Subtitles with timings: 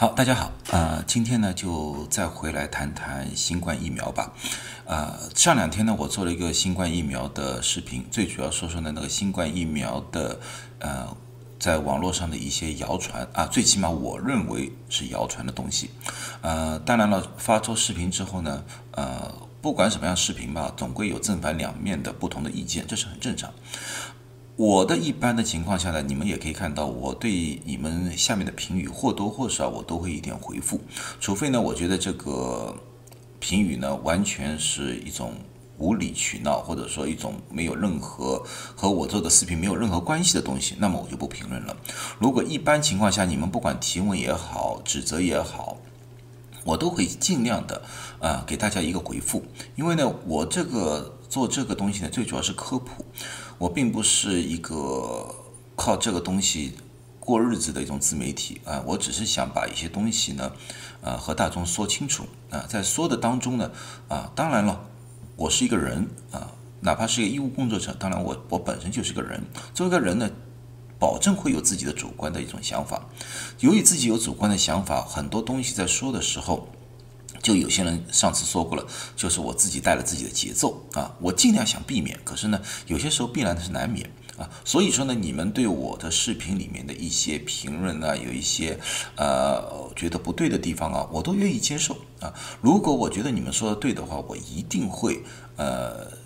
[0.00, 4.32] 好，大家好，呃，今天呢就再回来谈谈新冠疫苗吧。
[4.86, 10.40] 呃，上两天呢我做了一个新冠疫苗的视频，最主要说说呢那个新冠疫苗的
[10.78, 11.14] 呃
[11.58, 15.90] 在网络上的一些谣传啊，最起码我认为是谣传的东西。
[16.40, 19.30] 呃，当然了，发出视频之后呢，呃，
[19.60, 23.52] 不管什么样视频吧，总归有正反两面的不同的意见，这是很正常。
[24.60, 30.78] 我的一般的情况下呢，你们也可以看到，我对你们下面的评语或多或少我都会一点回复，
[31.18, 32.76] 除非呢，我觉得这个
[33.38, 35.32] 评语呢完全是一种
[35.78, 38.44] 无理取闹，或者说一种没有任何
[38.76, 41.74] 和我做的视频没有任何关系的东西，那么我就不评论了。
[42.18, 45.78] 如果一般情况下你们不管提问也好，指责也好，
[46.64, 47.80] 我都会尽量的
[48.18, 49.42] 啊给大家一个回复，
[49.74, 53.06] 因为呢，我这个做这个东西呢，最主要是科普。
[53.60, 55.34] 我并不是一个
[55.76, 56.72] 靠这个东西
[57.18, 60.50] 过日子的一种自媒体啊，我只是想把一些东西呢，
[61.02, 63.70] 呃，和大众说清楚啊，在说的当中呢，
[64.08, 64.88] 啊，当然了，
[65.36, 69.38] 我是一个人啊，哪怕是一个医务工作者，当然我我本身就是个人，
[69.74, 70.30] 作为一个人呢，
[70.98, 73.06] 保证会有自己的主观的一种想法，
[73.58, 76.66] 由于自己有主观的想法，很多东西在说的时候。
[77.42, 88.78] 就有些人上次说过了，就是我自己带了自己的节奏啊，我尽量想避免，可是呢，有些时候必然的是难免啊，所以说呢，你们对我的视频里面的一些评论呢，有一些
[89.16, 92.32] 呃觉得不对的地方啊，我都愿意接受啊。
[92.60, 95.22] 如果我觉得你们说的对的话，我一定会
[95.56, 96.19] 呃。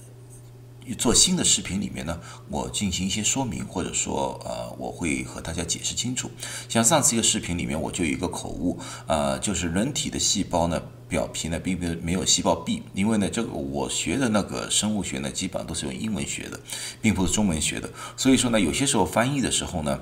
[0.93, 6.31] 做新的视频里面呢，我进行一些说明，或者说呃，我会和大家解释清楚。
[6.69, 16.61] 像上次一个视频里面，我就有一个口误，呃，就是人体的细胞呢，表皮呢并没有细胞壁，因为呢，这个我学的那个生物学呢，基本上都是用英文学的，
[17.01, 19.99] 并不是中文学的，所以说呢，有些时候翻译的时候呢。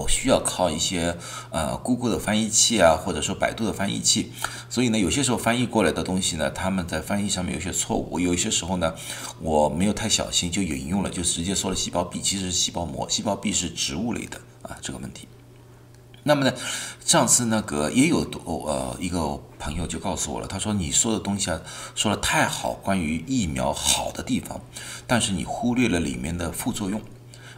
[0.00, 1.16] 我需要靠一些
[1.50, 4.32] 呃，Google 的翻译器啊，或者说百度的翻译器，
[4.70, 8.18] 所以呢，有些时候翻译过来的东西呢，他们在翻译上面有些错误。
[8.18, 8.94] 有一些时候呢，
[9.40, 15.28] 我没有太小心就引用了，就直接说了细胞壁，其实是细胞膜，细胞壁是植物类的啊，这个问题。
[16.24, 16.54] 那么呢，
[17.04, 18.20] 上次那个也有
[18.64, 21.60] 呃一个朋友就告诉我了，他说你说的东西啊
[21.94, 24.60] 说的太好，关于疫苗好的地方，
[25.06, 27.00] 但是你忽略了里面的副作用。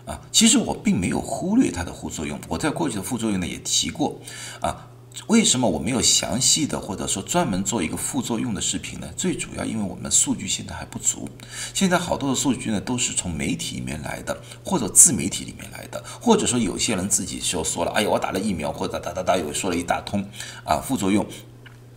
[0.06, 4.18] 啊，其实我并没有忽略它的副作用，我在过去的副作用呢也提过。
[4.60, 4.88] 啊，
[5.28, 9.08] 为什么我没有详细的或者说专门做一个副作用的视频呢？
[9.16, 11.28] 最主要因为我们数据现在还不足，
[11.72, 20.28] 现在好多的数据呢都是从媒体里面来的，或者自媒体里面来的，或者说有些人自己就说了，哎呀，我打了疫苗，或者哒哒哒又说了一大通
[20.64, 21.24] 啊副作用。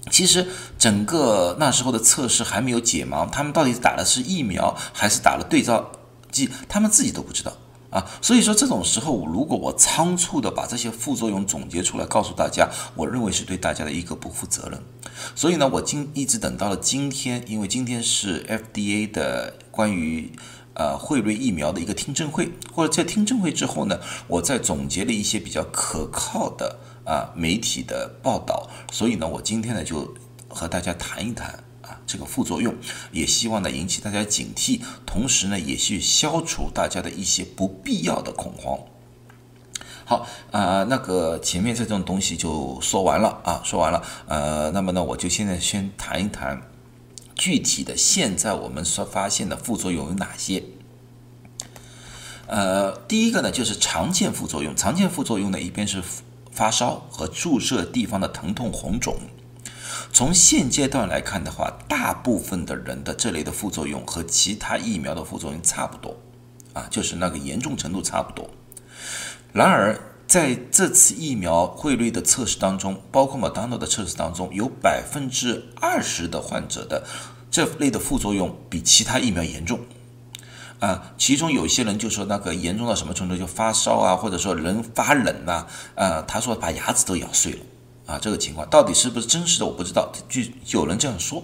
[0.09, 0.47] 其实
[0.79, 5.91] 整个那时候的测试还没有解盲，他们到底打的是疫苗还是打了对照
[6.31, 7.51] 剂，他们自己都不知道。
[7.89, 14.83] 啊，所以说这种时候，如果我仓促的把这些副作用总结出来告诉大家，我认为是对大家的一个不负责任。
[15.33, 20.33] 所以呢，我今一直等到了今天，因为今天是 FDA 的关于
[20.73, 30.13] 呃惠瑞疫苗的一个听证会，或者在听证会之后呢，我再总结了一些比较可靠的啊媒体的报道，所以呢，我今天呢就
[30.49, 31.63] 和大家谈一谈。
[32.07, 32.73] 这个副作用，
[33.12, 38.79] 也希望呢引起大家警惕，同时呢也去消除大家的一些不必要的恐慌。
[40.06, 44.01] 好啊，那个前面这种东西就说完了啊，说完了。
[44.25, 46.62] 呃，那么呢我就现在先谈一谈
[47.35, 50.63] 具体的，现在我们所发现的副作用有哪些？
[52.47, 56.01] 呃，第一个呢就是常见副作用，常见副作用呢一边是
[56.53, 59.17] 发烧和注射地方的疼痛红肿。
[60.12, 66.18] 从现阶段来看的话，大部分的人的这类的副作用和其他疫苗的副作用差不多，
[66.73, 68.50] 啊，就是那个严重程度差不多。
[69.53, 77.06] 然而，在这次疫苗汇率的测试当中，包括 m o d n 的测试当中，有百分之二十的患者的
[77.51, 79.79] 这类的副作用比其他疫苗严重，
[80.79, 85.66] 啊，其中有些人就说那个严重到什么程度，就发烧啊，或者说人发冷呐，
[85.96, 87.59] 啊，他说把牙齿都咬碎了。
[88.07, 90.09] 啊，这个情况到底是不是真实的，我不知道。
[90.29, 90.41] 就
[90.79, 91.43] 有人这样说，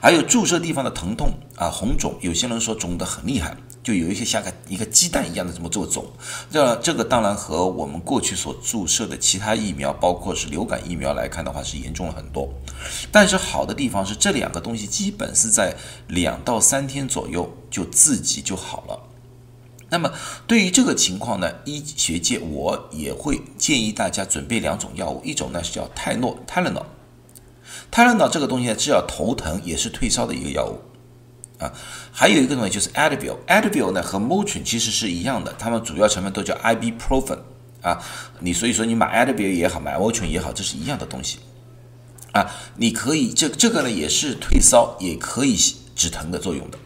[0.00, 6.06] 还有注射地方的疼痛啊，红肿，有些人说肿得很厉害，就有一些像个一个鸡蛋一样的这么这么肿。
[6.48, 12.48] 这这个当然和我们过去所注射的其他疫苗，包括是流感疫苗来看的话，是严重了很多。
[13.10, 15.74] 但是好的地方是，这两个东西基本是在
[16.06, 19.00] 两到三天左右就自己就好了。
[19.88, 20.12] 那么
[20.48, 26.84] 对于这个情况呢，医学界我也会建议大家准备两种药物，一种呢是叫泰诺泰勒诺，
[27.90, 30.80] 泰勒诺这个东西呢治疗头疼也是退烧的一个药物
[31.58, 31.72] 啊，
[32.10, 37.38] 还有一个东西就是 Advil，Advil 呢和 Motrin 其实是一样的，它们主要成分都叫 Ibuprofen
[37.80, 38.02] 啊。
[38.40, 41.38] 你所以说你买 Advil 也好，买 Motrin 也好，这是一样的东西
[42.32, 42.50] 啊。
[42.74, 45.56] 你可以这这个呢也是退烧，也可以
[45.94, 46.78] 止疼的作用的。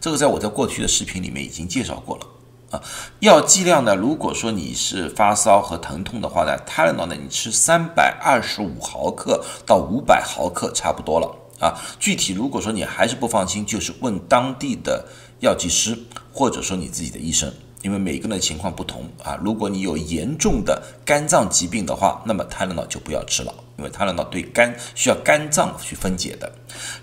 [0.00, 2.26] 这个在我在过去的视频里面已经介绍过了
[2.70, 2.82] 啊。
[3.20, 11.74] 药剂量呢，如果说你是发烧和疼痛的话呢，泰勒诺呢你吃三百二十五毫克到五百毫克差不多了啊。
[11.98, 15.06] 具体如果说你还是不放心，就是问当地的
[15.40, 15.98] 药剂师，
[16.32, 17.52] 或者说你自己的医生。
[17.80, 26.52] 因为每个人的情况不同啊，如果你有严重的肝脏疾病的话，那么泰勒诺就不要吃了，因为泰勒诺对肝需要肝脏去分解的。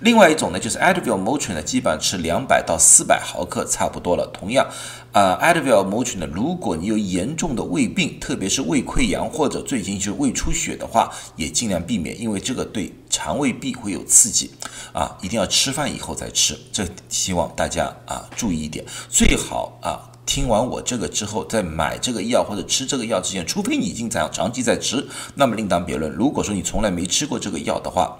[0.01, 4.27] 另外一种呢，就是 Advil Motrin 呢，基本上吃两百到四百毫克差不多了。
[4.27, 4.69] 同样，
[5.13, 14.51] 啊，Advil Motrin 呢，如果你有严重的胃病，特别是胃溃疡或者最近就是胃出血的话，也尽量避免，因为这个对肠胃壁会有刺激
[14.91, 16.59] 啊，一定要吃饭以后再吃。
[16.73, 20.11] 这希望大家啊注意一点，最好啊。
[20.25, 26.11] 听完我这个之后，在买这个药或者吃这个药之前，除非你已经长长期在吃，那么另当别论。
[26.11, 28.17] 如果说你从来没吃过这个药的话，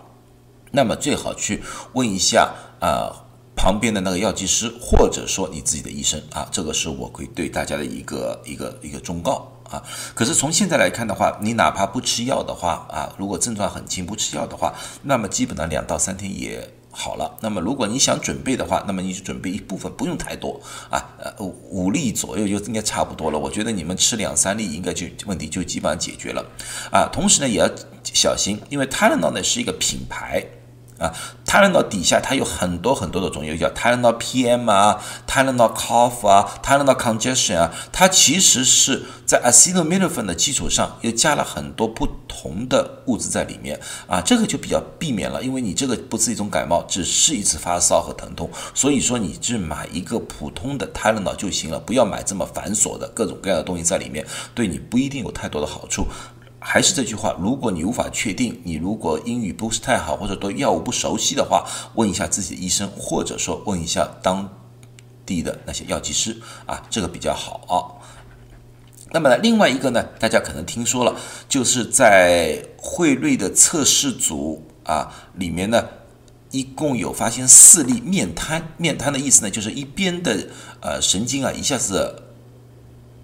[0.71, 1.63] 那么最好去
[1.93, 3.11] 问一下啊
[3.55, 9.81] 旁边的那个药剂师，或者说你自己的医生啊，这个是我会对大家的一个一个一个忠告啊。
[10.13, 16.71] 可是从现在来看的话，你哪怕不吃药的话啊，如果症状很轻不吃药的话，那么基本上两到三天也。
[16.97, 21.33] 好了，那么如果你想准备的话，那么你就准备一部分，不用太多啊，呃，
[21.69, 23.37] 五粒左右就应该差不多了。
[23.37, 26.43] 我觉得你们吃两三粒应该就问题就基本上解决了
[26.89, 27.09] 啊。
[27.11, 27.69] 同时呢，也要
[28.03, 30.41] 小心，因为泰勒脑呢是一个品牌。
[30.97, 31.13] 啊
[31.45, 56.07] ，Tylenol 底下它有很多很多的种，药叫 Tylenol PM 啊，Tylenol Cough 啊，Tylenol Congestion 啊，它其实是在 Acetaminophen 的基础上又加了很多不同的物质在里面啊，这个就比较避免了，因为你这个不是一种感冒，只是一次发烧和疼痛，所以说你就买一个普通的 Tylenol 就行了，不要买这么繁琐的各种各样的东西在里面，对你不一定有太多的好处。
[56.67, 61.63] 还是这句话，如果你无法确定，你如果英语不是太好，或者对药物不熟悉的话，
[61.93, 64.49] 问一下自己的医生，或者说问一下当
[65.27, 68.01] 地的那些药剂师啊，这个比较好啊。
[69.11, 71.15] 那么呢，另外一个呢，大家可能听说了，
[71.47, 75.87] 就是在汇瑞的测试组啊里面呢，
[76.49, 78.73] 一共有发现四例面瘫。
[78.77, 80.47] 面瘫的意思呢，就是一边的
[80.81, 82.23] 呃神经啊一下子。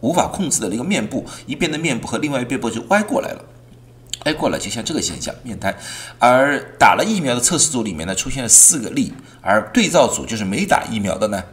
[0.01, 3.45] 无法控制的那个面部，一边的面部和另外一边部就歪过来了，
[4.25, 5.75] 歪过来就像这个现象，面瘫。
[6.19, 11.43] 而打了疫苗的测试组里面呢，出现了四个例，而对照组就是没打疫苗的呢，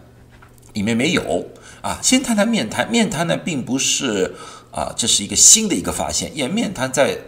[0.72, 1.46] 里面没有。
[1.80, 4.34] 啊，先谈谈面瘫，面瘫呢并不是
[4.72, 7.18] 啊，这是一个新的一个发现，因为面瘫在。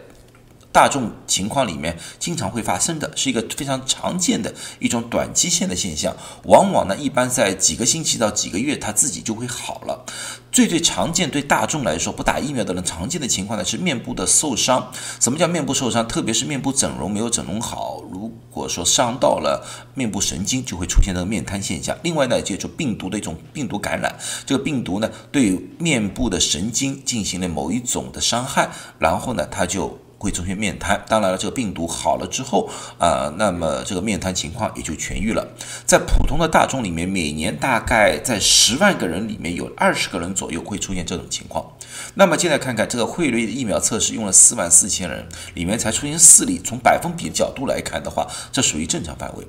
[0.72, 10.04] 大众情况里面经常会发生的是一个非常常见的一种短期性的现象，往往呢一般在几个星期到几个月，它自己就会好了。
[10.52, 14.92] 最最常见对大众来说不打疫苗的人常见的情况呢是面部的受伤。
[15.20, 16.06] 什么叫面部受伤？
[16.06, 19.64] 特别是面部整容没有整容好，如果说伤到了
[19.94, 21.96] 面部神经，就会出现这个面瘫现象。
[22.02, 28.70] 另外呢，接触病毒的一种病毒感染，这个病毒呢对面部的神经进行了某一种的伤害，
[29.00, 29.98] 然后呢它就。
[30.20, 32.68] 会出现面瘫，当然了，这个病毒好了之后
[32.98, 35.48] 啊，那么这个面瘫情况也就痊愈了。
[35.86, 41.64] 在普通的大众里面，每年大概在十万个人里面有二十个人左右会出现这种情况。
[42.14, 49.46] 那么现在看看这个汇瑞的疫苗测试用了四万四千人，里面才出现四例，从百分比的角度来看的话，这属于正常范围。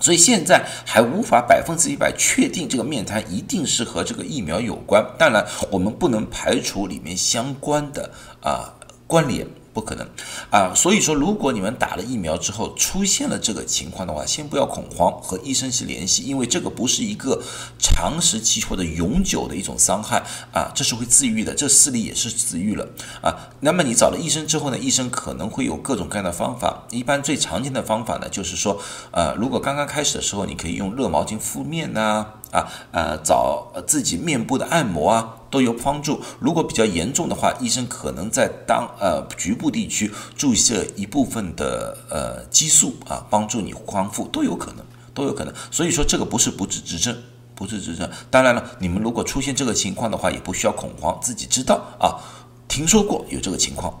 [0.00, 5.04] 所以现在还无法百分之一百确定这个面瘫一定是和这个疫苗有关。
[5.18, 8.74] 当然，我们不能排除里面相关的啊
[9.06, 9.46] 关联。
[9.78, 10.04] 不可能
[10.50, 10.74] 啊！
[10.74, 17.40] 所以说，如果你们打了疫苗之后出现了这个情况的话，先不要恐慌，和医生去联系，因为这个不是一个
[17.78, 21.54] 长时期或者永久的一种伤害啊，这是会自愈的。
[21.54, 22.88] 这四例也是自愈了
[23.22, 23.54] 啊。
[23.60, 26.82] 那么你找了医生之后呢，医生可能会有各种各样的方法。
[26.90, 28.80] 一般最常见的方法呢，就是说，
[29.12, 32.26] 呃，如果刚刚开始的时候，你可以用热毛巾敷面呐。
[32.52, 36.20] 啊呃，找自己面部的按摩啊，都有帮助。
[36.38, 45.54] 如果比较严重的话，医生可能在当呃局部地区注射一部分的呃激素啊，帮助你康复，都有可能，都有可能。
[45.70, 47.16] 所以说这个不是不治之症，
[47.54, 48.08] 不治之症。
[48.30, 52.16] 当然了，你们如果出现这个情况的话，也不需要恐慌，自己知道啊，
[52.68, 53.92] 听说过有这个情况。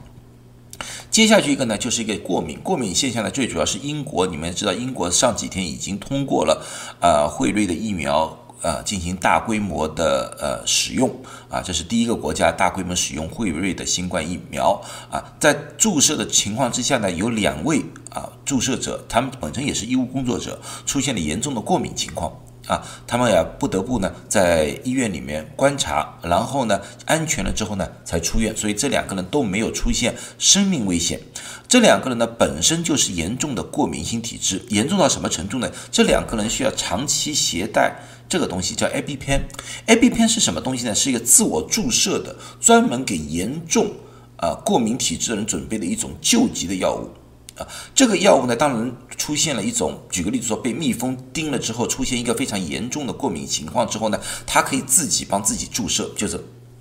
[1.10, 6.64] 接下去一个呢，就是一个过敏，过敏现象呢，最主要是英国，你们知道，英国上几天已经通过了，
[7.00, 11.10] 呃，辉瑞的疫苗，呃，进行大规模的呃使用，
[11.48, 22.32] 啊，这是第一个国家大规模使用辉瑞的新冠疫苗，啊，在注射的情况之下呢，有两位啊注射者，他们本身也是医务工作者，出现了严重的过敏情况。
[22.66, 31.18] 啊，他们呀不得不呢在医院里面观察，然后呢安全了之后呢才出院，所以这两个人都没有出现生命危险。
[31.66, 35.70] 这两个人呢本身就是严重的过敏性体质，严重到什么程度呢？
[35.90, 37.96] 这两个人需要长期携带
[38.28, 39.48] 这个东西，叫 A B 片。
[39.86, 40.94] A B 片是什么东西呢？
[40.94, 43.90] 是一个自我注射的，专门给严重
[44.36, 47.10] 啊过敏体质的人准备的一种救急的药物。
[47.56, 56.38] 啊，这个药物呢，当然出现了一种，举个例子说，被蜜蜂叮了之后，出现一个非常严重的过敏情况之后呢，它可以自己帮自己注射，就是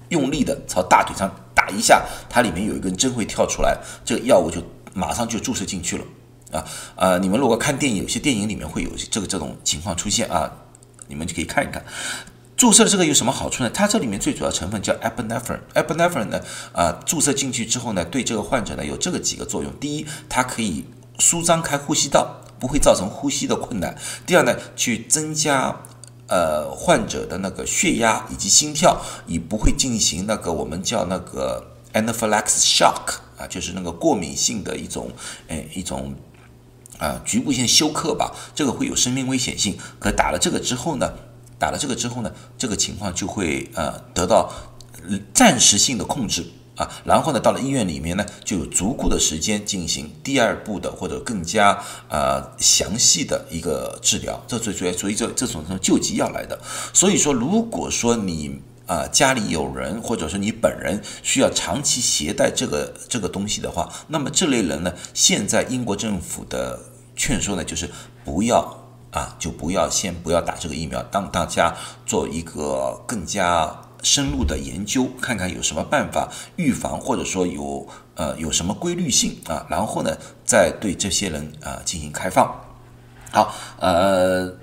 [0.10, 3.76] 用力的朝大腿上打一下，它里面有一根针会跳出来，
[4.06, 4.62] 这个药物就
[4.94, 6.04] 马上就注射进去了。
[6.52, 6.64] 啊
[6.96, 10.50] 啊，你们如果看电影，有些电影里面会有这个这种情况出现啊，
[11.08, 11.84] 你们就可以看一看。
[12.56, 13.70] 注射这个有什么好处呢？
[13.70, 15.60] 它这里面最主要成分叫 epinephrine。
[15.76, 16.42] epinephrine 呢，
[16.74, 20.84] 啊，注射进去之后呢，对这个患者呢有这个几个作用：第一，它可以
[21.20, 23.94] 舒张开呼吸道，不会造成呼吸的困难；
[24.26, 25.76] 第二呢，去增加
[26.28, 35.12] 呃患者的那个血压以及心跳，以不会进行那个我们叫那个 anaphylaxis shock 啊，就是那个过敏性的一种
[35.48, 36.16] 哎一种
[36.98, 39.78] 啊局部性休克吧，这个会有生命危险性。
[40.00, 41.12] 可打了这个之后呢？
[41.60, 44.54] 打了这个之后呢，这个情况就会呃得到
[45.34, 56.60] 暂时性的控制啊，然后呢到了医院里面呢就有足够的时间进行第二步的或者更加呃详细的一个治疗，这最主要所以这这种这种救急药来的。
[56.94, 66.80] 所以说，如果说你啊家里有人或者说你本人需要长期携带这个这个东西的话，那么这类人呢，现在英国政府的
[67.16, 67.90] 劝说呢就是
[68.26, 68.84] 不要。
[69.10, 71.74] 啊，就不要先不要打这个疫苗，当大家
[72.06, 80.16] 做一个更加深入的研究，看看有什么办法预防，或者说有呃有什么规律性啊，然后呢
[80.46, 82.54] 再对这些人啊进行开放。
[83.32, 84.54] 好，呃，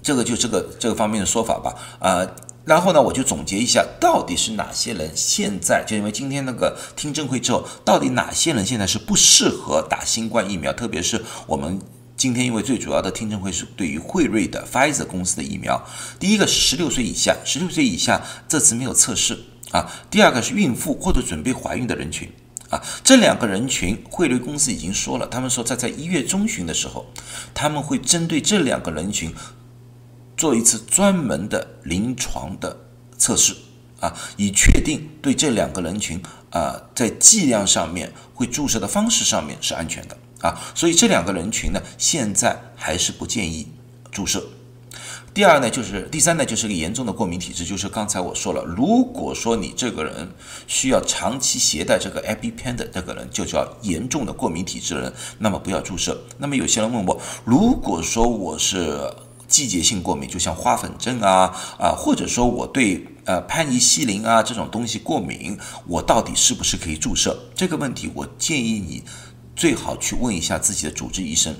[0.00, 1.74] 这个就这个这个方面的说法吧。
[1.98, 2.24] 啊，
[2.64, 11.80] 然后呢我就总结一下，到底是哪些人现在就因为今天那个听证会之后，到底哪些人现在是不适合打新冠疫苗，特别是我们。
[12.14, 15.84] 今天因为最主要的听证会是对于辉瑞的 Pfizer 公司的疫苗，
[16.20, 19.40] 第一个是十六岁以下，十六岁以下这次没有测试
[19.72, 19.90] 啊。
[20.08, 22.30] 第二个是孕妇或者准备怀孕的人群
[22.70, 27.06] 啊，这两个人群，辉瑞公司已经说了，他们说在在一月中旬的时候，
[27.54, 29.34] 他们会针对这两个人群
[30.36, 32.76] 做一次专门的临床的
[33.18, 33.54] 测试
[34.00, 36.20] 啊，以确定对这两个人群
[36.50, 40.16] 啊在剂量上面会注射的方式上面是安全的。
[40.42, 43.68] 啊，所以这两个人群呢，现在还是不建议
[44.10, 44.42] 注射。
[45.32, 50.28] 第二呢，就是第三呢，就是个严重的过敏体质，就是刚才我说了，如果说你这个人
[50.66, 56.20] 需要长期携带这个 A B 片的这个人，就叫严重的过敏体质的人，那么不要注射。
[56.38, 58.98] 那么有些人问我，如果说我是
[59.52, 67.38] 季节性过敏，就像花粉症啊啊，或者说我对呃潘尼西林啊这种东西过敏，我到底是不是可以注射？
[67.54, 69.02] 这个问题，我建议你。
[69.54, 71.54] 最好去问一下自己的主治医生。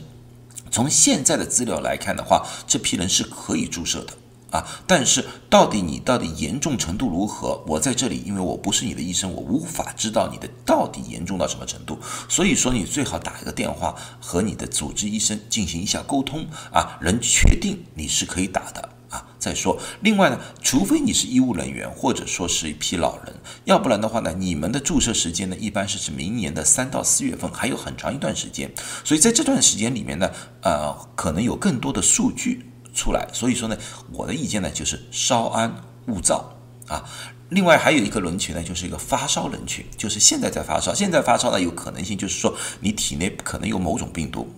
[0.70, 4.14] 从现在的资料来看的话，这批人是可以注射的
[4.52, 4.64] 啊。
[4.86, 7.64] 但是到底你到底严重程度如何？
[7.66, 11.98] 我在这里，因为我不是你的医生，我无法知道你的到底严重到什么程度。
[12.28, 18.90] 所以说，你最好打一个电话和你的主治医生进行一下沟通啊，能确定你是可以打的。
[19.12, 23.34] 啊，再说，另外呢，除非你是医务人员，或者说是一批老人，
[23.66, 28.72] 要不然的话呢，你们的注射时间呢，一般是指明年的三到四月份，还有很长一段时间。
[29.04, 30.30] 所以在这段时间里面呢，
[30.62, 33.28] 呃，可能有更多的数据出来。
[33.32, 33.76] 所以说呢，
[34.12, 35.74] 我的意见呢，就是稍安
[36.06, 36.54] 勿躁
[36.88, 37.04] 啊。
[37.50, 44.52] 另外还有一个人群呢，就是一个发烧人群，就是现在在发烧，现在发烧呢，有可能性就是说你体内可能有某种病毒。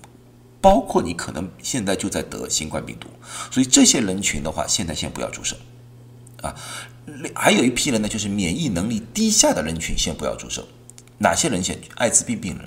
[0.61, 3.07] 包括你可能现在就在得新冠病毒，
[3.50, 5.55] 所以这些人群的话，现在先不要注射，
[6.41, 6.57] 啊，
[7.35, 10.67] 还有一批人呢，就是免疫能力低下的人群，先不要注射。
[11.19, 11.79] 哪些人先？
[11.97, 12.67] 艾滋病病人，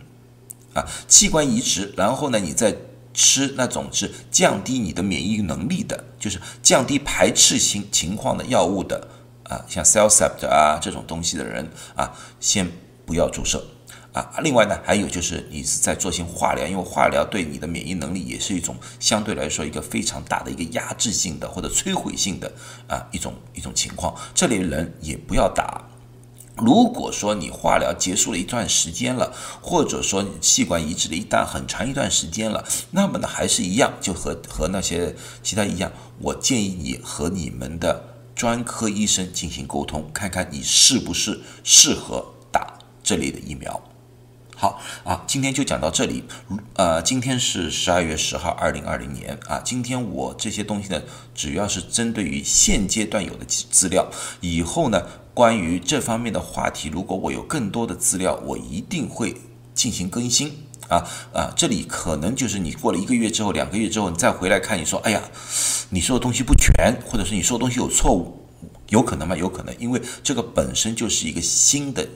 [0.76, 2.78] 啊，器官移植，然后呢，你再
[3.18, 9.08] 吃那种是降低你的免疫能力的，就是降低排斥性情况的药物的，
[9.42, 12.72] 啊，像 Cellcept 啊这种东西的人，啊，先
[13.08, 13.66] 不要注射。
[14.14, 22.52] 啊，另外呢，还有就是你是在做些化疗，因为化疗对你的免疫能力也是一种相对来说一个非常大的一个压制性的或者摧毁性的
[22.88, 25.84] 啊一种一种情况，这类人也不要打。
[26.58, 43.82] 如果说你化疗结束了一段时间了，或者说你器官移植了一段很长一段时间了，那么呢还是一样，就和和那些其他一样，我建议你和你们的专科医生进行沟通，看看你是不是适合打这类的疫苗。
[44.56, 46.24] 好啊，今天就讲到这里。
[46.74, 49.62] 呃，今天是十二月十号，二零二零年啊。
[49.64, 51.00] 今天我这些东西呢，
[51.36, 54.10] 主要是针对于现阶段有的资料。
[54.42, 55.04] 以后呢，
[55.38, 59.36] 关于这方面的话题，如果我有更多的资料，我一定会
[59.76, 60.52] 进行更新
[60.90, 61.54] 啊啊。
[61.56, 65.22] 这里可能就是你过了一个月之后、两个月之后，你再回来看，你说，哎呀，
[65.92, 68.48] 你说的东西不全，或者是你说的东西有错误，
[68.90, 69.38] 有可能吗？
[69.38, 72.10] 有可能，因为这个本身就是一个新的。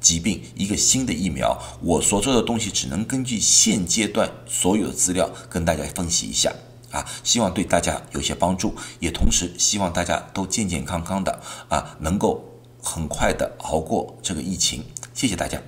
[0.00, 6.50] 疾病一个新的疫苗，我所做的东西只能根据现阶段所有的资料跟大家分析一下
[6.90, 12.42] 啊，希望对大家有些帮助，也同时希望大家都健健康康的啊，能够
[12.82, 14.84] 很快的熬过这个疫情，
[15.14, 15.60] 谢谢大家。